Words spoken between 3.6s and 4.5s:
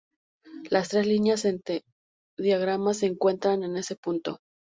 en ese punto.